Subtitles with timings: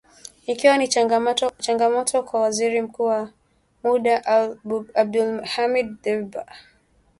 [0.47, 0.87] Ikiwa ni
[1.59, 3.29] changamoto kwa Waziri Mkuu wa
[3.83, 4.25] muda
[4.93, 6.57] Abdulhamid Dbeibah